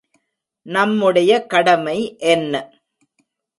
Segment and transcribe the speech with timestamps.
[0.65, 1.97] நம்முடைய கடமை
[2.33, 2.53] என்ன?